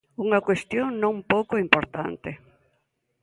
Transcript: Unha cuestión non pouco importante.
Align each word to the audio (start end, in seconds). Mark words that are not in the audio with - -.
Unha 0.25 0.43
cuestión 0.47 0.87
non 1.03 1.15
pouco 1.31 1.53
importante. 1.65 2.31